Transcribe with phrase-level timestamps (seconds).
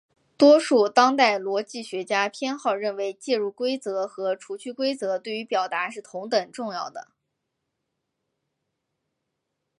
[0.35, 7.09] 多数当代逻辑学家偏好认为介入规则和除去规则对于表达是同等重要的。